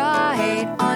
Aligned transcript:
right 0.00 0.89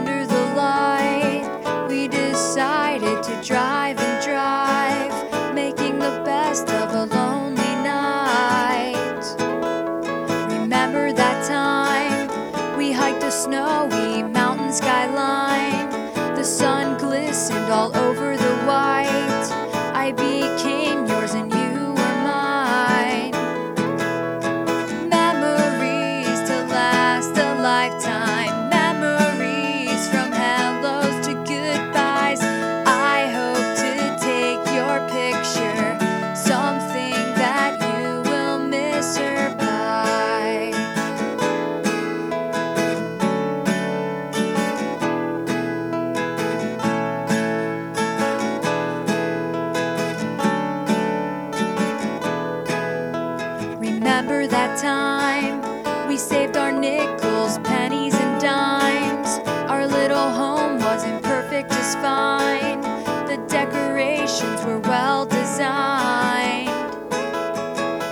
That 54.50 54.78
time 54.78 56.06
we 56.06 56.18
saved 56.18 56.56
our 56.58 56.70
nickels, 56.70 57.58
pennies, 57.60 58.14
and 58.14 58.40
dimes. 58.40 59.38
Our 59.70 59.86
little 59.86 60.30
home 60.30 60.78
wasn't 60.78 61.22
perfect, 61.22 61.70
just 61.70 61.98
fine. 61.98 62.82
The 63.26 63.42
decorations 63.48 64.62
were 64.64 64.80
well 64.80 65.24
designed. 65.24 66.68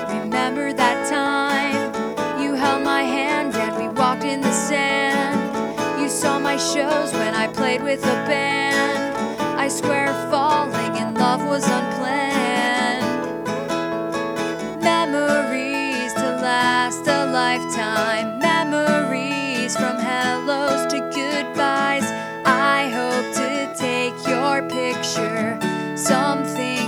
Remember 0.09 0.73
that 0.73 1.07
time 1.09 1.93
you 2.43 2.55
held 2.55 2.83
my 2.83 3.03
hand 3.03 3.55
and 3.55 3.77
we 3.77 3.89
walked 4.01 4.25
in 4.25 4.41
the 4.41 4.53
sand. 4.53 6.01
You 6.01 6.09
saw 6.09 6.39
my 6.39 6.57
shows 6.57 7.13
when 7.13 7.35
I 7.35 7.47
played 7.47 7.83
with 7.83 8.01
a 8.05 8.19
band. 8.27 9.15
I 9.61 9.69
swear 9.69 10.02
lifetime. 17.63 18.39
Memories 18.39 19.77
from 19.77 19.99
hellos 19.99 20.87
to 20.93 20.99
goodbyes. 21.01 22.05
I 22.45 22.89
hope 22.91 23.35
to 23.35 23.75
take 23.75 24.15
your 24.27 24.63
picture. 24.69 25.59
Something 25.97 26.82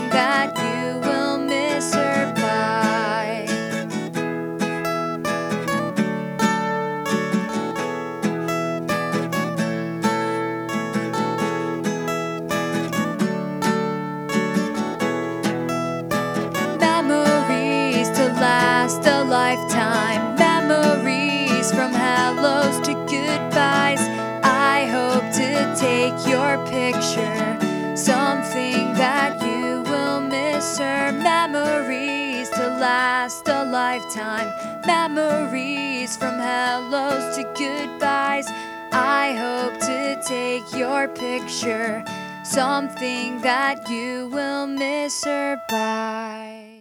picture. 26.74 27.56
Something 27.94 28.92
that 28.94 29.40
you 29.40 29.82
will 29.90 30.20
miss 30.20 30.78
her. 30.78 31.12
Memories 31.12 32.50
to 32.50 32.66
last 32.86 33.46
a 33.48 33.64
lifetime. 33.64 34.48
Memories 34.84 36.16
from 36.16 36.36
hellos 36.38 37.36
to 37.36 37.44
goodbyes. 37.56 38.48
I 38.92 39.24
hope 39.44 39.76
to 39.90 40.20
take 40.26 40.66
your 40.76 41.06
picture. 41.08 42.04
Something 42.44 43.40
that 43.42 43.88
you 43.88 44.28
will 44.32 44.66
miss 44.66 45.24
her 45.24 45.56
by. 45.68 46.73